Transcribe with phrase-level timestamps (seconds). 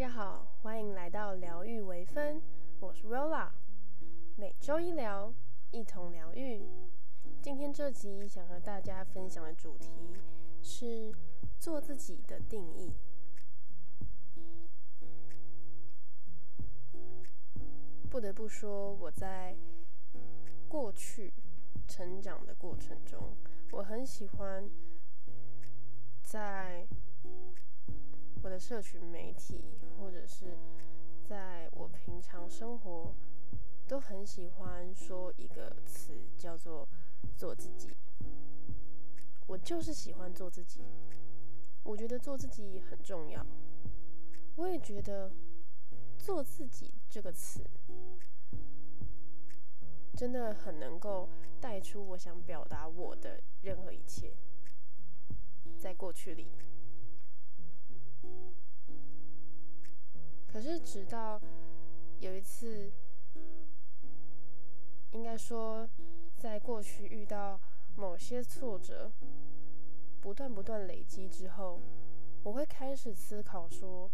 [0.00, 2.40] 大家好，欢迎来到疗愈微分，
[2.80, 3.50] 我是 Rola，
[4.34, 5.30] 每周一聊，
[5.72, 6.66] 一同疗愈。
[7.42, 9.90] 今天这集想和大家分享的主题
[10.62, 11.12] 是
[11.58, 12.94] 做自己的定义。
[18.08, 19.54] 不得不说，我在
[20.66, 21.30] 过去
[21.86, 23.36] 成长的过程中，
[23.70, 24.66] 我很喜欢
[26.22, 26.88] 在。
[28.42, 29.62] 我的社群媒体，
[29.98, 30.56] 或者是
[31.28, 33.14] 在我平常生活，
[33.86, 36.88] 都很喜欢说一个词，叫做
[37.36, 37.90] “做自己”。
[39.46, 40.80] 我就是喜欢做自己，
[41.82, 43.44] 我觉得做自己很重要。
[44.56, 45.30] 我也觉得
[46.18, 47.62] “做自己”这个词，
[50.14, 51.28] 真的很能够
[51.60, 54.32] 带出我想表达我的任何一切，
[55.78, 56.46] 在过去里。
[60.52, 61.40] 可是，直到
[62.18, 62.90] 有一次，
[65.12, 65.88] 应该说，
[66.36, 67.60] 在过去遇到
[67.96, 69.12] 某些挫折，
[70.20, 71.80] 不断不断累积之后，
[72.42, 74.10] 我会开始思考说：“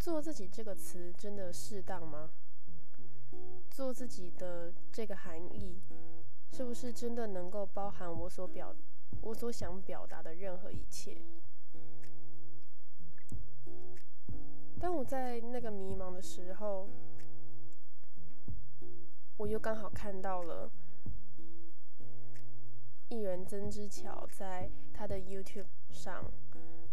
[0.00, 2.30] 做自己这个词真的适当吗？
[3.70, 5.78] 做自己的这个含义，
[6.52, 8.74] 是不是真的能够包含我所表、
[9.20, 11.20] 我所想表达的任何一切？”
[14.78, 16.88] 当我在那个迷茫的时候，
[19.38, 20.70] 我又刚好看到了
[23.08, 26.30] 艺人曾之乔在他的 YouTube 上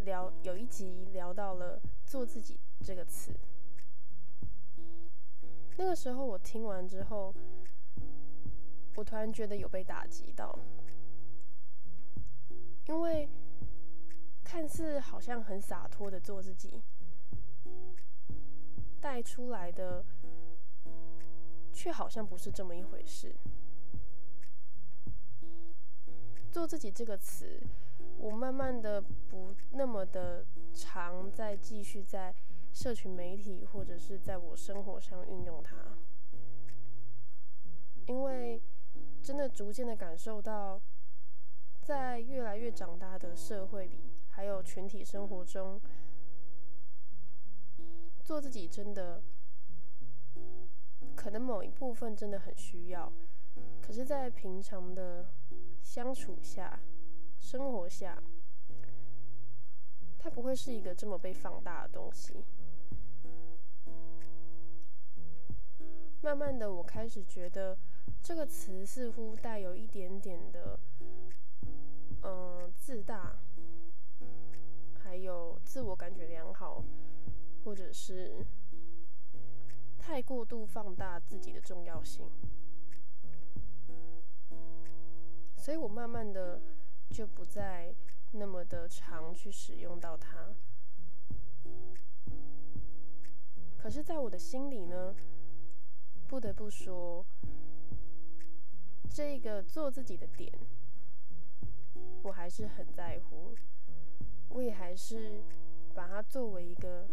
[0.00, 3.34] 聊，有一集聊到了“做自己”这个词。
[5.76, 7.34] 那个时候我听完之后，
[8.94, 10.58] 我突然觉得有被打击到，
[12.86, 13.28] 因为
[14.44, 16.82] 看似好像很洒脱的做自己。
[19.00, 20.04] 带出来的，
[21.72, 23.34] 却好像不是这么一回事。
[26.50, 27.60] 做自己这个词，
[28.18, 30.44] 我慢慢的不那么的
[30.74, 32.34] 常在继续在
[32.72, 35.76] 社群媒体或者是在我生活上运用它，
[38.06, 38.60] 因为
[39.22, 40.80] 真的逐渐的感受到，
[41.80, 45.80] 在越来越长大的社会里，还有群体生活中。
[48.30, 49.20] 做自己真的，
[51.16, 53.12] 可能某一部分真的很需要，
[53.82, 55.28] 可是，在平常的
[55.82, 56.78] 相处下、
[57.40, 58.22] 生活下，
[60.16, 62.44] 它不会是一个这么被放大的东西。
[66.22, 67.76] 慢慢的，我开始觉得
[68.22, 70.78] 这个词似乎带有一点点的，
[72.22, 73.36] 嗯，自大，
[75.02, 76.84] 还有自我感觉良好。
[77.62, 78.44] 或者是
[79.98, 82.28] 太过度放大自己的重要性，
[85.56, 86.60] 所以我慢慢的
[87.10, 87.94] 就不再
[88.32, 90.52] 那么的常去使用到它。
[93.76, 95.14] 可是，在我的心里呢，
[96.26, 97.24] 不得不说，
[99.10, 100.52] 这个做自己的点，
[102.22, 103.54] 我还是很在乎，
[104.48, 105.42] 我也还是
[105.94, 107.06] 把它作为一个。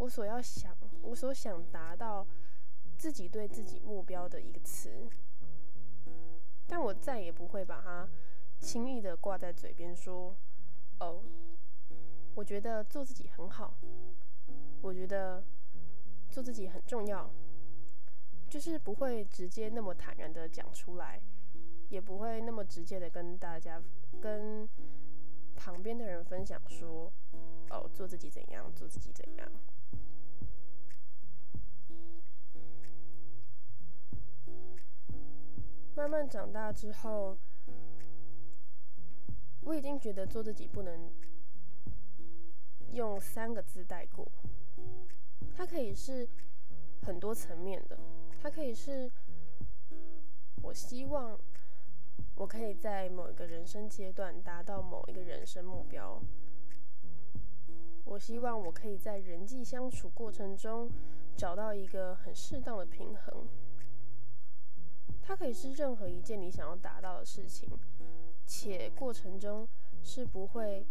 [0.00, 2.26] 我所要想，我所想达到
[2.96, 4.90] 自己对自己目标的一个词，
[6.66, 8.08] 但我再也不会把它
[8.58, 10.34] 轻易的挂在嘴边说
[11.00, 11.22] ：“哦，
[12.34, 13.74] 我觉得做自己很好，
[14.80, 15.44] 我觉得
[16.30, 17.30] 做自己很重要。”
[18.48, 21.20] 就是不会直接那么坦然的讲出来，
[21.90, 23.80] 也不会那么直接的跟大家、
[24.18, 24.66] 跟
[25.54, 27.12] 旁边的人分享说
[27.68, 29.46] ：“哦，做自己怎样，做自己怎样。”
[36.10, 37.38] 慢慢长大之后，
[39.60, 41.08] 我已经觉得做自己不能
[42.90, 44.26] 用三个字带过，
[45.56, 46.28] 它可以是
[47.02, 47.96] 很多层面的，
[48.42, 49.08] 它可以是
[50.60, 51.38] 我希望
[52.34, 56.20] 我可以在某一个人生阶段达到某一个人生目标，
[58.04, 60.90] 我希望我可以在人际相处过程中
[61.36, 63.46] 找到一个很适当的平衡。
[65.30, 67.70] 它可以是任何一件你想要达到的事情，
[68.48, 69.64] 且过程中
[70.02, 70.84] 是不会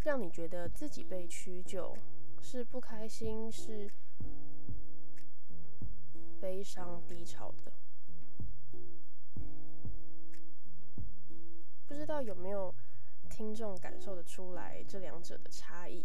[0.00, 1.94] 让你觉得自己被屈就，
[2.40, 3.86] 是不开心，是
[6.40, 7.72] 悲伤低潮的。
[11.86, 12.74] 不知道有没有
[13.28, 16.02] 听众感受得出来这两者的差异？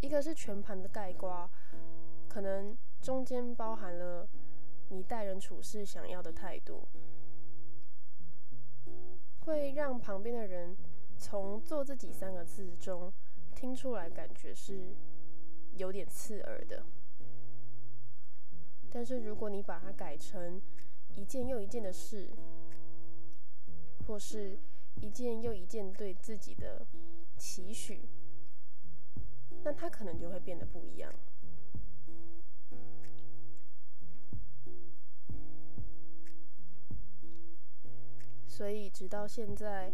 [0.00, 1.48] 一个是全盘的盖瓜，
[2.28, 4.28] 可能中间包含了
[4.94, 6.86] 你待人处事想要的态度，
[9.40, 10.76] 会让旁边的人
[11.18, 13.12] 从“做自己”三个字中
[13.56, 14.94] 听出来，感觉是
[15.76, 16.84] 有点刺耳的。
[18.88, 20.62] 但是如果你把它改成
[21.16, 22.30] 一件又一件的事，
[24.06, 24.56] 或是
[25.00, 26.86] 一件又一件对自己的
[27.36, 28.08] 期许，
[29.64, 31.12] 那它可能就会变得不一样。
[38.56, 39.92] 所以直到现在，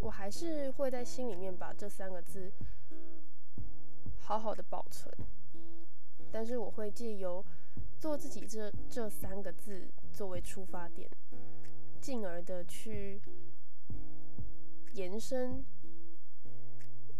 [0.00, 2.50] 我还是会在心里面把这三个字
[4.18, 5.08] 好好的保存。
[6.32, 7.44] 但是我会借由
[8.00, 11.08] 做自己这这三个字作为出发点，
[12.00, 13.22] 进而的去
[14.94, 15.64] 延伸。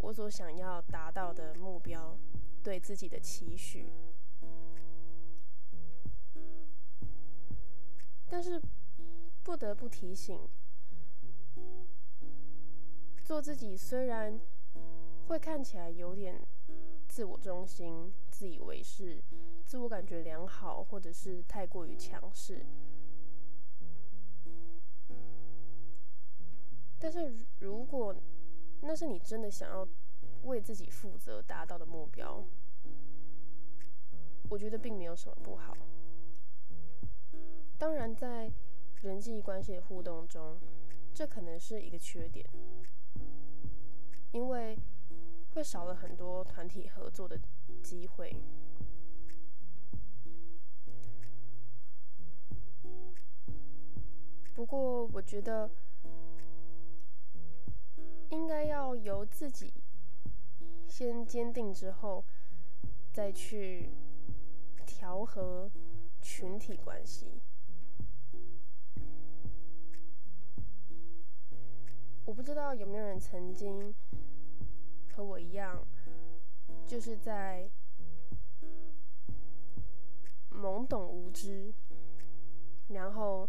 [0.01, 2.19] 我所想要达到的目标，
[2.65, 3.93] 对自己的期许，
[8.29, 8.61] 但是
[9.43, 10.39] 不得不提醒，
[13.25, 14.39] 做自己虽然
[15.27, 16.41] 会看起来有点
[17.09, 19.23] 自我中心、自以为是、
[19.65, 22.65] 自我感觉良好，或者是太过于强势，
[26.99, 28.15] 但是如果
[28.83, 29.89] 那是你真的想要
[30.45, 32.45] 为自己负责达到的目标，
[34.49, 35.77] 我觉得并没有什么不好。
[37.79, 38.53] 当然，在
[39.03, 40.59] 人际关系的互动中，
[41.13, 42.47] 这可能是一个缺点，
[44.33, 44.79] 因为
[45.55, 47.39] 会少了很多团体合作的
[47.83, 48.35] 机会。
[54.55, 55.71] 不过，我觉得。
[58.31, 59.75] 应该要由自己
[60.87, 62.25] 先坚定，之后
[63.13, 63.91] 再去
[64.87, 65.69] 调和
[66.21, 67.43] 群体关系。
[72.31, 73.93] 我不知道有没有人曾经
[75.13, 75.85] 和我一样，
[76.87, 77.69] 就是在
[80.53, 81.75] 懵懂无知，
[82.87, 83.49] 然后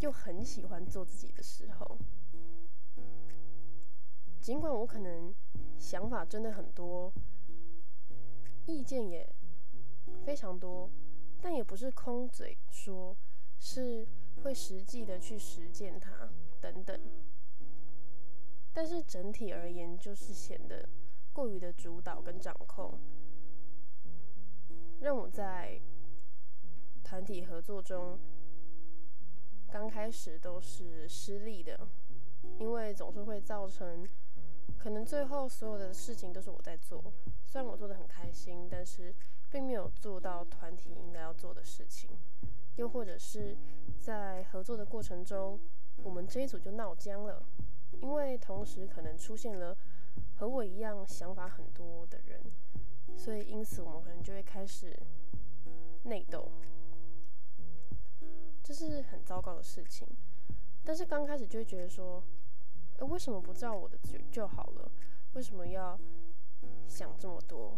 [0.00, 1.98] 又很喜欢做自己的时候。
[4.40, 5.34] 尽管我可能
[5.78, 7.12] 想法真的很多，
[8.64, 9.30] 意见也
[10.24, 10.88] 非常多，
[11.42, 13.14] 但也不是空嘴说，
[13.58, 14.08] 是
[14.42, 16.30] 会实际的去实践它
[16.62, 16.98] 等等。
[18.74, 20.86] 但是整体而言，就是显得
[21.32, 22.98] 过于的主导跟掌控，
[25.00, 25.80] 让我在
[27.02, 28.18] 团体合作中
[29.70, 31.88] 刚开始都是失利的，
[32.58, 34.06] 因为总是会造成。
[34.78, 37.02] 可能最后所有的事情都是我在做，
[37.46, 39.14] 虽然我做的很开心，但是
[39.50, 42.10] 并没有做到团体应该要做的事情。
[42.76, 43.56] 又或者是
[44.00, 45.58] 在合作的过程中，
[46.02, 47.42] 我们这一组就闹僵了，
[48.00, 49.76] 因为同时可能出现了
[50.36, 52.40] 和我一样想法很多的人，
[53.16, 54.94] 所以因此我们可能就会开始
[56.04, 56.50] 内斗，
[58.62, 60.06] 这是很糟糕的事情。
[60.84, 62.22] 但是刚开始就会觉得说。
[62.98, 64.88] 哎，为什么不照我的就就好了？
[65.32, 65.98] 为什么要
[66.86, 67.76] 想这么多？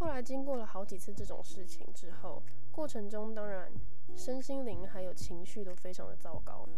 [0.00, 3.70] 后来经过了好几次这种事情之后，过程中当然
[4.16, 6.68] 身心灵还有情绪都非常的糟糕，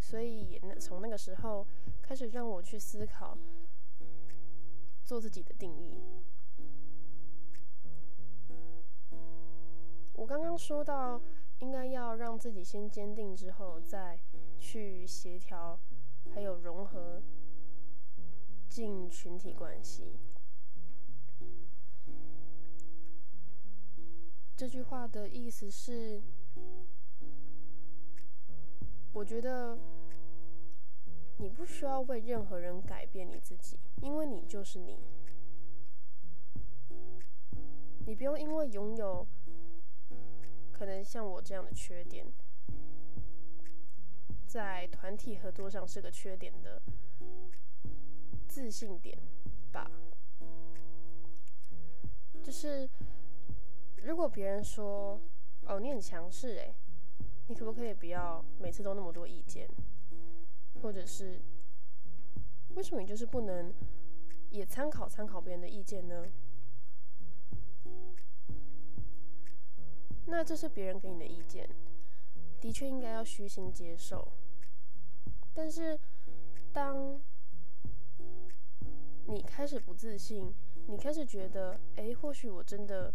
[0.00, 1.64] 所以从那个时候
[2.02, 3.38] 开始让我去思考
[5.04, 6.02] 做自己的定义。
[10.14, 11.20] 我刚刚说到。
[11.60, 14.18] 应该要让自己先坚定，之后再
[14.58, 15.78] 去协调，
[16.34, 17.22] 还有融合
[18.66, 20.18] 进群体关系。
[24.56, 26.22] 这句话的意思是，
[29.12, 29.76] 我觉得
[31.38, 34.98] 你不需要为任何人改变你自己，因为你就是你。
[38.06, 39.26] 你不用因为拥有。
[40.72, 42.24] 可能像我这样的缺点，
[44.46, 46.80] 在团体合作上是个缺点的
[48.48, 49.18] 自信点
[49.70, 49.90] 吧。
[52.42, 52.88] 就是
[54.02, 55.20] 如果别人说
[55.68, 56.74] ：“哦，你很强势，诶，
[57.50, 59.68] 你可不可以不要每次都那么多意见？”
[60.80, 61.42] 或者是
[62.76, 63.74] 为什么你就是不能
[64.50, 66.24] 也参考参考别人的意见呢？
[70.26, 71.68] 那这是别人给你的意见，
[72.60, 74.32] 的确应该要虚心接受。
[75.52, 75.98] 但是，
[76.72, 77.20] 当
[79.26, 80.54] 你开始不自信，
[80.86, 83.12] 你开始觉得，哎，或许我真的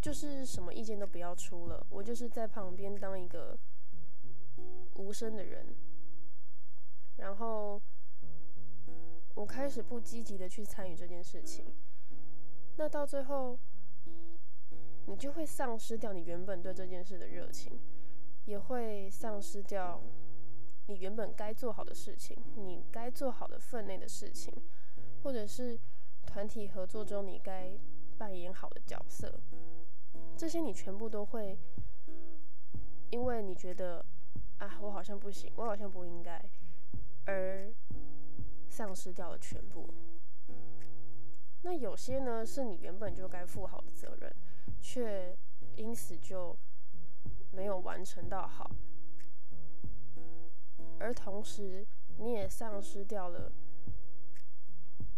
[0.00, 3.58] 就是什么意见都不要出了，我就是在旁边当一个
[4.94, 5.66] 无声的人，
[7.16, 7.80] 然后
[9.34, 11.64] 我开始不积极的去参与这件事情，
[12.76, 13.58] 那到最后，
[15.06, 17.78] 你就会丧失掉你原本对这件事的热情，
[18.44, 20.00] 也会丧失掉。
[20.90, 24.50] 你原本该做好的事情，你该做好的分内的事情，
[25.22, 25.78] 或者是
[26.24, 27.78] 团体合作中你该
[28.16, 29.38] 扮演好的角色，
[30.36, 31.58] 这些你全部都会，
[33.10, 34.04] 因为你觉得
[34.58, 36.40] 啊，我好像不行，我好像不应该，
[37.26, 37.72] 而
[38.68, 39.92] 丧失掉了全部。
[41.62, 44.32] 那有些呢，是你原本就该负好的责任，
[44.80, 45.36] 却
[45.76, 46.56] 因此就
[47.50, 48.70] 没有完成到好。
[51.00, 53.52] 而同时，你也丧失掉了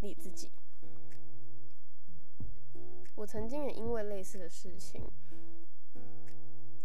[0.00, 0.50] 你自己。
[3.14, 5.11] 我曾经也因为类似的事情，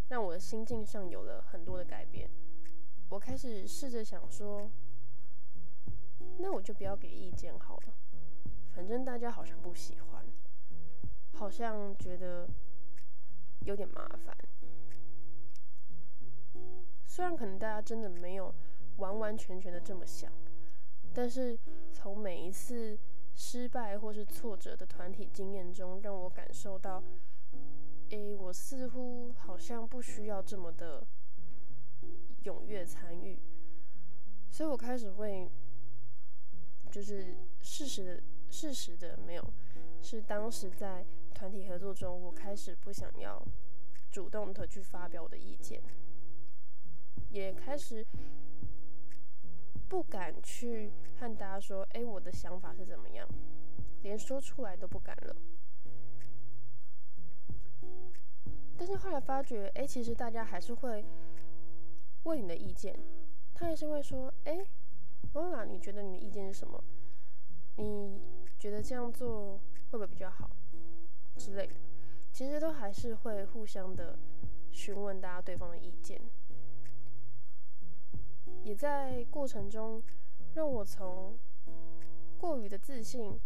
[0.10, 2.30] 让我的心境上有了很多的改变。
[3.10, 4.70] 我开始试着想说，
[6.40, 7.94] 那我就不要给意见好了，
[8.74, 10.26] 反正大家好像不喜欢，
[11.34, 12.50] 好像觉得
[13.62, 14.36] 有点麻烦。
[17.06, 18.54] 虽然可能大家真的没有。
[18.98, 20.32] 完完全全的这么想，
[21.14, 21.60] 但是
[21.92, 22.98] 从每一次
[23.36, 27.04] 失败或是挫折的团体经验中，让我感受到，
[28.10, 31.06] 诶，我似乎好像不需要这么的
[32.46, 33.38] 踊跃参与，
[34.50, 35.50] 所以我开始会，
[36.90, 39.54] 就是事实的事实的没有，
[40.02, 43.46] 是当时在团体合作中，我开始不想要
[44.12, 45.84] 主动的去发表我的意见，
[47.30, 48.06] 也开始。
[49.88, 53.28] 不敢去和大家说，哎，我的想法是怎么样，
[54.02, 55.36] 连说出来都不敢了。
[58.78, 61.06] 但是后来发觉，哎，其实大家还是会
[62.24, 62.98] 问你的意见，
[63.54, 64.66] 他还是会说，哎，
[65.34, 66.84] 欧拉，你觉得你的意见是什么？
[67.78, 68.22] 你
[68.58, 69.58] 觉得这样做
[69.92, 70.50] 会不会比较好
[71.38, 71.74] 之类的？
[72.32, 74.18] 其实都还是会互相的
[74.72, 76.20] 询问大家对方的意见。
[78.66, 80.02] 也在过程中，
[80.56, 81.38] 让我从
[82.40, 83.40] 过于的自信、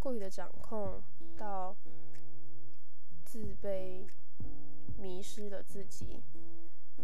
[0.00, 1.00] 过于的掌控，
[1.36, 1.76] 到
[3.24, 4.04] 自卑、
[4.98, 6.24] 迷失了自己，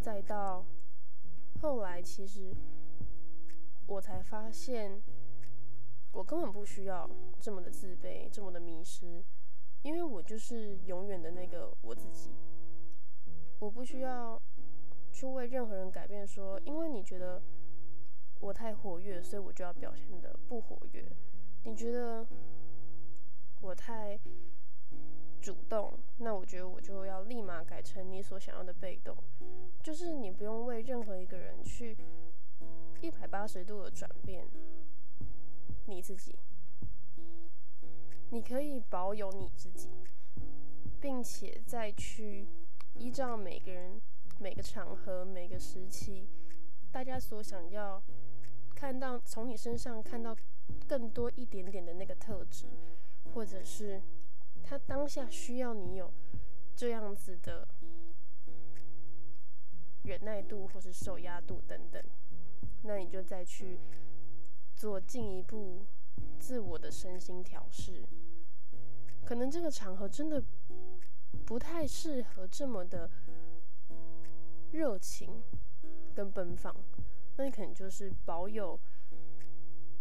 [0.03, 0.67] 再到
[1.61, 2.53] 后来，其实
[3.87, 5.00] 我才发现，
[6.11, 7.09] 我根本不需要
[7.41, 9.25] 这么的自卑、这么的迷失，
[9.83, 12.33] 因为我就是永远的那个我自己，
[13.61, 14.43] 我不需要。
[15.19, 17.43] 去为任何人改变，说因为你觉得
[18.39, 21.05] 我太活跃，所以我就要表现的不活跃。
[21.65, 22.25] 你觉得
[23.61, 24.17] 我太
[25.41, 29.17] 主动，那我觉得我就要立马改成你所想要的被动。
[29.83, 31.97] 就是你不用为任何一个人去
[33.01, 34.47] 一百八十度的转变
[35.87, 36.39] 你自己，
[38.31, 39.91] 你可以保有你自己，
[41.01, 42.47] 并且再去
[42.95, 44.01] 依照每个人。
[44.40, 46.28] 每个场合、每个时期，
[46.92, 48.00] 大家所想要
[48.75, 50.37] 看到从你身上看到
[50.87, 52.66] 更多一点点的那个特质，
[53.35, 54.00] 或者是
[54.62, 56.12] 他当下需要你有
[56.76, 57.66] 这样子的
[60.04, 62.00] 忍耐度或是受压度等等，
[62.83, 63.80] 那你就再去
[64.76, 65.85] 做进一步
[66.38, 68.04] 自我的身心调试。
[69.25, 70.40] 可能这个场合真的
[71.45, 73.11] 不太适合这么的。
[74.73, 75.43] 热情
[76.15, 76.75] 跟奔放，
[77.37, 78.79] 那你可能就是保有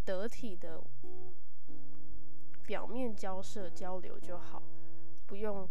[0.04, 0.84] 得体的
[2.66, 4.62] 表面交涉交流就好，
[5.26, 5.68] 不用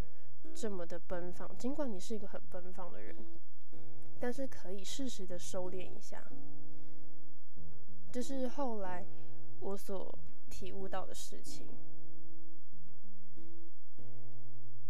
[0.55, 1.57] 这么的奔放。
[1.59, 3.15] 尽管你是一个很奔放的人，
[4.19, 6.25] 但是可以适时的收敛一下。
[8.11, 9.05] 这是后来
[9.61, 11.67] 我所体悟到的事情，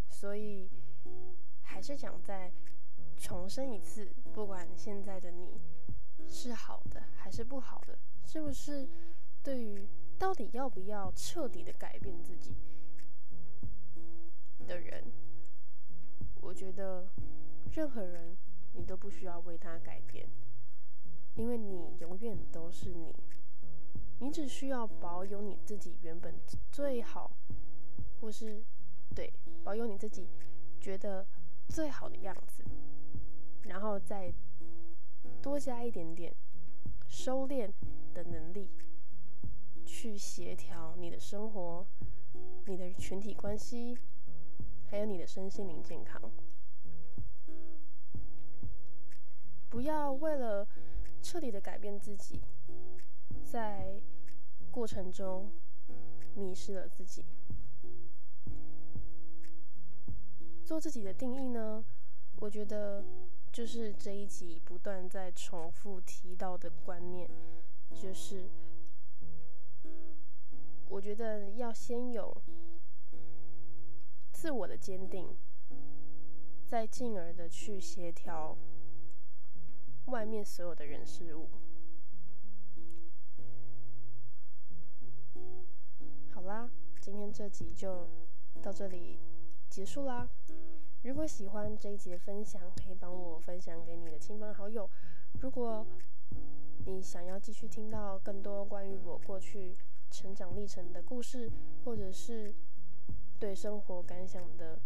[0.08, 0.70] 所以
[1.62, 2.52] 还是讲在。
[3.18, 5.60] 重申一次，不管现在的你
[6.28, 8.88] 是好的还是不好的，是不是
[9.42, 12.54] 对于到底要不要彻底的改变自己
[14.66, 15.04] 的人，
[16.40, 17.08] 我觉得
[17.72, 18.36] 任何人
[18.74, 20.28] 你都不需要为他改变，
[21.34, 23.14] 因为你永远都是你，
[24.20, 26.34] 你只需要保有你自己原本
[26.70, 27.30] 最好，
[28.20, 28.62] 或是
[29.14, 29.32] 对
[29.64, 30.28] 保有你自己
[30.80, 31.26] 觉得
[31.68, 32.64] 最好的样子。
[33.68, 34.32] 然后再
[35.42, 36.34] 多加一点点
[37.06, 37.70] 收敛
[38.14, 38.70] 的能力，
[39.84, 41.86] 去协调你的生活、
[42.66, 43.98] 你的群体关系，
[44.88, 46.20] 还有你的身心灵健康。
[49.68, 50.66] 不要为了
[51.20, 52.40] 彻底的改变自己，
[53.44, 54.00] 在
[54.70, 55.50] 过程中
[56.34, 57.24] 迷失了自己。
[60.64, 61.84] 做自己的定义呢？
[62.38, 63.04] 我觉得
[63.56, 67.26] 就是这一集不断在重复提到的观念，
[67.94, 68.50] 就是
[70.90, 72.36] 我觉得要先有
[74.30, 75.34] 自我的坚定，
[76.66, 78.54] 再进而的去协调
[80.08, 81.48] 外面所有的人事物。
[86.30, 86.70] 好啦，
[87.00, 88.06] 今天这集就
[88.60, 89.18] 到这里。
[89.70, 90.28] 结束啦！
[91.06, 94.90] 如果喜欢这一集的分享，可以帮我分享给你的亲朋好友。
[95.40, 95.86] 如果
[96.84, 99.76] 你想要继续听到更多关于我过去
[100.10, 101.48] 成长历程的故事，
[101.84, 102.52] 或者是
[103.38, 104.80] 对生活感想的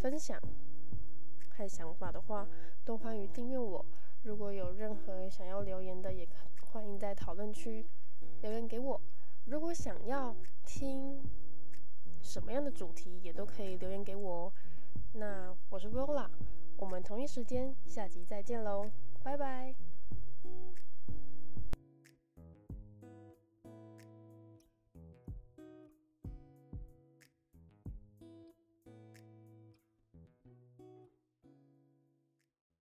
[0.00, 0.40] 分享
[1.50, 2.48] 和想法的话，
[2.84, 3.84] 都欢迎订阅我。
[4.22, 6.28] 如果有任何想要留言的，也
[6.60, 7.84] 欢迎在讨论区
[8.40, 9.00] 留言给我。
[9.46, 10.32] 如果想要
[10.64, 11.20] 听，
[12.22, 14.52] 什么样的主题也都可以留言给我哦。
[15.18, 16.28] 那我是 Vola，
[16.76, 18.90] 我们同一时间下集再见喽，
[19.22, 19.74] 拜拜。